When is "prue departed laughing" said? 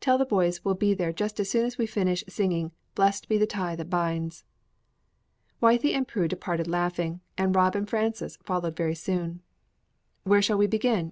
6.08-7.20